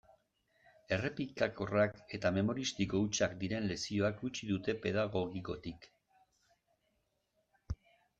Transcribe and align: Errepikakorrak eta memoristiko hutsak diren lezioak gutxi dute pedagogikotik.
Errepikakorrak 0.95 1.99
eta 2.17 2.31
memoristiko 2.37 3.01
hutsak 3.07 3.35
diren 3.43 3.67
lezioak 3.73 4.17
gutxi 4.23 4.49
dute 4.53 4.75
pedagogikotik. 4.87 5.87